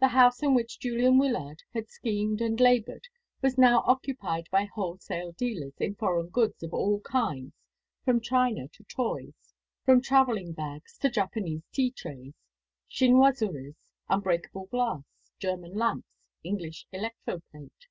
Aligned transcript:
The 0.00 0.08
house 0.08 0.42
in 0.42 0.54
which 0.54 0.80
Julian 0.80 1.18
Wyllard 1.18 1.62
had 1.72 1.88
schemed 1.88 2.40
and 2.40 2.58
laboured 2.58 3.04
was 3.42 3.56
now 3.56 3.84
occupied 3.86 4.48
by 4.50 4.64
wholesale 4.64 5.30
dealers 5.30 5.74
in 5.78 5.94
foreign 5.94 6.30
goods 6.30 6.64
of 6.64 6.74
all 6.74 6.98
kinds, 7.02 7.52
from 8.04 8.20
china 8.20 8.66
to 8.66 8.82
toys, 8.82 9.54
from 9.84 10.02
travelling 10.02 10.52
bags 10.52 10.98
to 10.98 11.10
Japanese 11.10 11.62
tea 11.72 11.92
trays, 11.92 12.34
chinoiseries, 12.90 13.76
unbreakable 14.08 14.66
glass, 14.66 15.04
German 15.38 15.74
lamps, 15.74 16.08
English 16.42 16.88
electro 16.90 17.38
plate. 17.52 17.86